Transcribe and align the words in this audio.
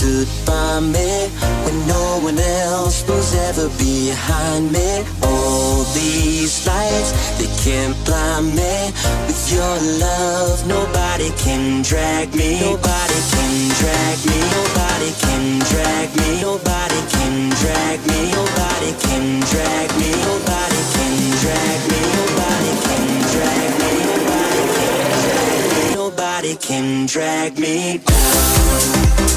stood 0.00 0.28
by 0.46 0.80
me 0.80 1.28
when 1.64 1.76
no 1.86 2.20
one 2.24 2.38
else 2.38 3.06
was 3.06 3.34
ever 3.48 3.68
behind 3.76 4.72
me. 4.72 5.04
All 5.22 5.84
these 5.92 6.66
lights, 6.66 7.10
they 7.36 7.50
can't 7.60 7.92
blind 8.06 8.48
me. 8.56 8.76
With 9.28 9.44
your 9.52 9.76
love, 10.00 10.66
nobody 10.66 11.28
can 11.44 11.82
drag 11.82 12.34
me. 12.34 12.60
Nobody 12.64 13.20
can 13.32 13.54
drag 13.80 14.16
me. 14.24 14.40
Nobody 14.56 15.10
can 15.20 15.44
drag 15.68 16.08
me. 16.16 16.30
Nobody 16.48 17.00
can 17.12 17.34
drag 17.60 18.00
me. 18.08 18.20
Nobody 18.40 18.92
can 19.04 19.26
drag 19.52 19.88
me. 20.00 20.08
Nobody 20.24 20.80
can 20.96 21.14
drag 21.44 21.80
me. 21.90 22.00
Nobody 22.16 22.72
can 22.88 23.06
drag 23.36 23.70
me. 23.82 23.92
Nobody 24.08 24.64
can 24.76 24.96
drag 25.04 25.40
me. 25.68 25.94
Nobody 25.94 26.54
can 26.56 27.06
drag 27.06 27.58
me 27.58 27.98
down. 27.98 29.29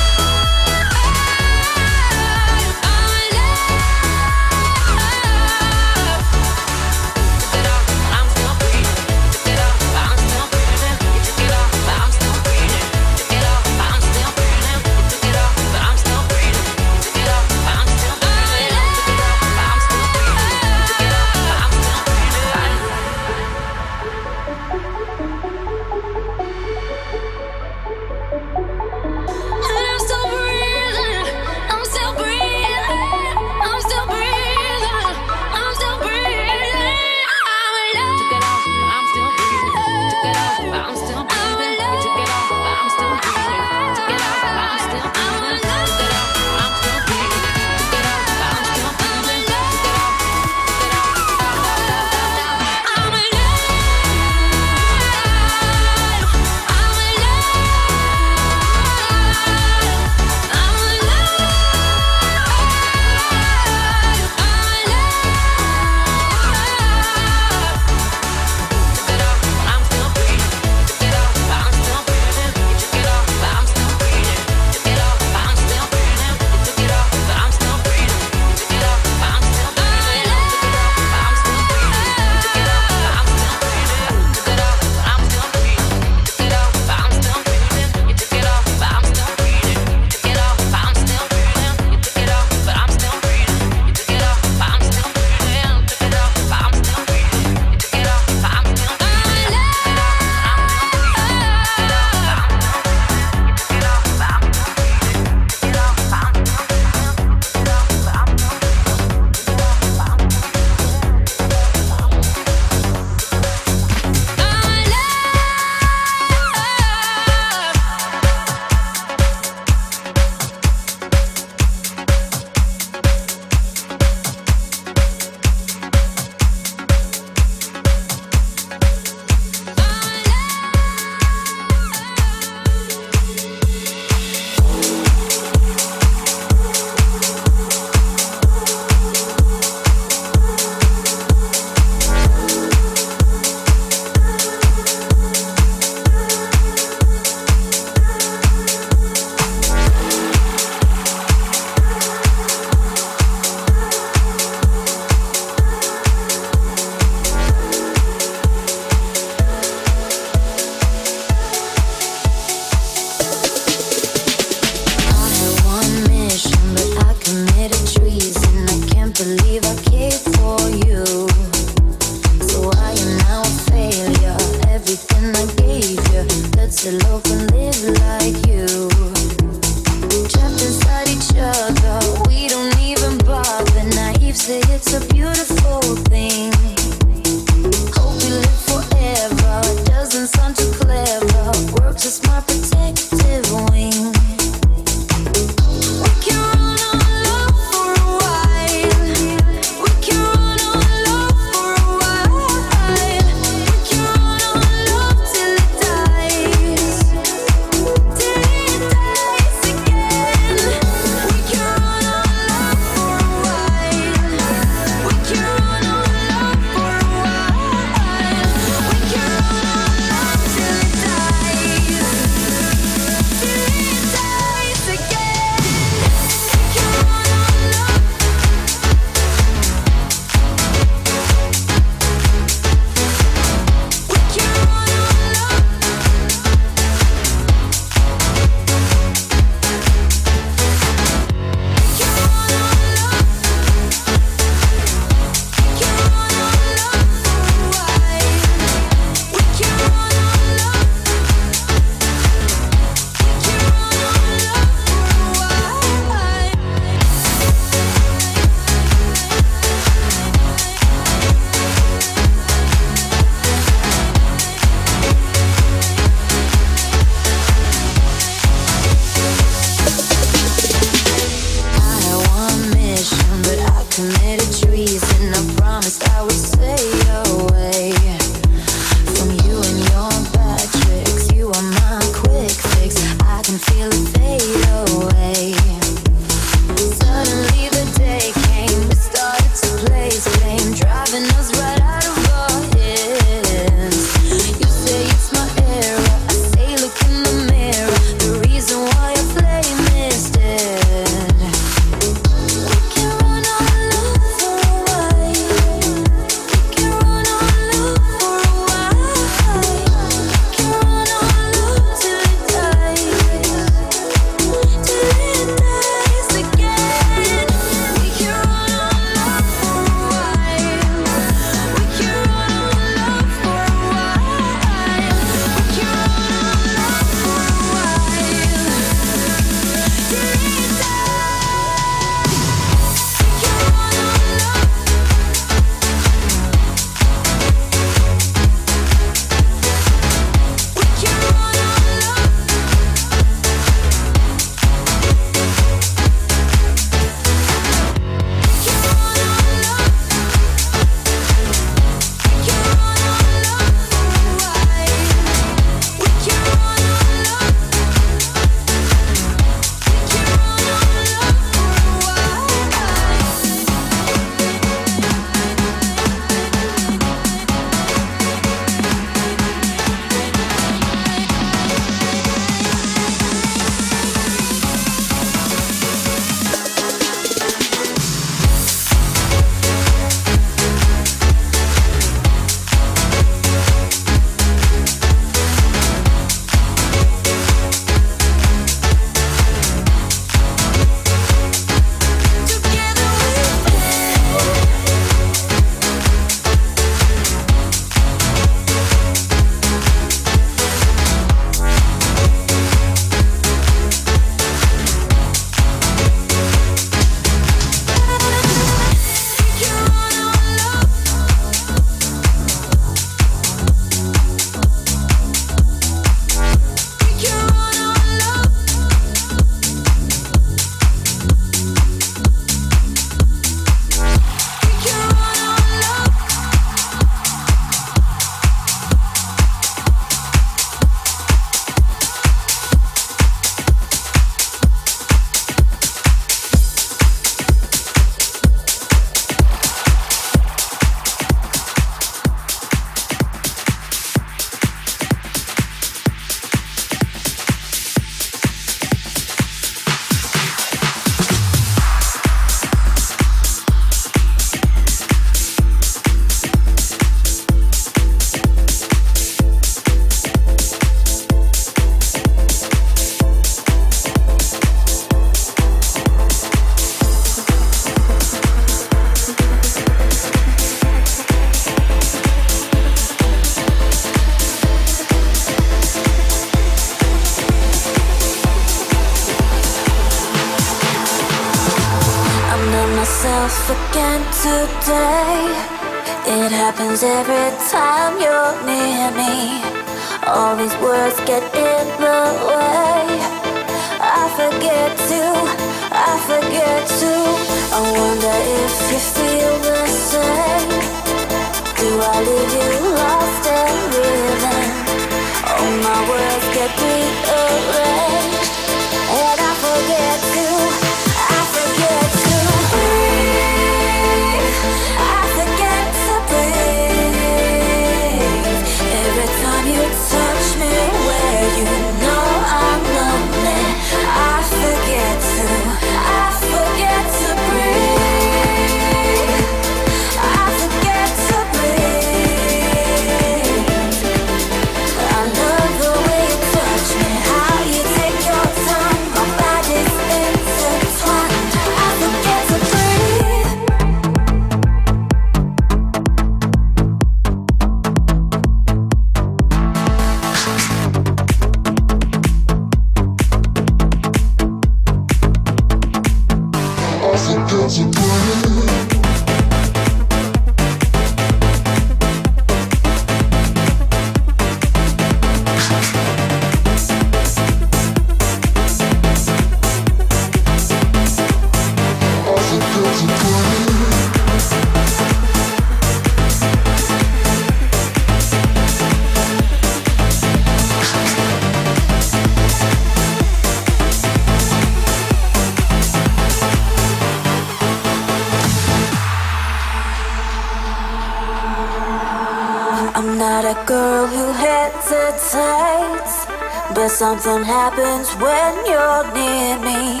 Something 596.96 597.44
happens 597.44 598.08
when 598.16 598.56
you're 598.64 599.04
near 599.12 599.60
me. 599.60 600.00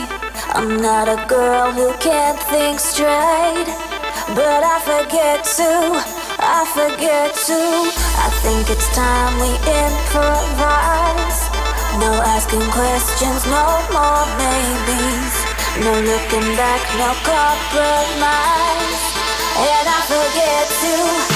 I'm 0.56 0.80
not 0.80 1.12
a 1.12 1.20
girl 1.28 1.70
who 1.70 1.92
can't 2.00 2.40
think 2.48 2.80
straight, 2.80 3.68
but 4.32 4.64
I 4.64 4.80
forget 4.80 5.44
to, 5.60 5.92
I 6.40 6.64
forget 6.72 7.36
to. 7.52 7.60
I 7.92 8.32
think 8.40 8.72
it's 8.72 8.88
time 8.96 9.36
we 9.36 9.52
improvise. 9.60 11.40
No 12.00 12.16
asking 12.32 12.64
questions, 12.72 13.44
no 13.44 13.66
more 13.92 14.24
maybes. 14.40 15.36
No 15.84 15.92
looking 16.00 16.48
back, 16.56 16.80
no 16.96 17.12
compromise. 17.28 19.04
And 19.68 19.84
I 19.84 20.00
forget 20.08 20.64
to, 20.80 21.35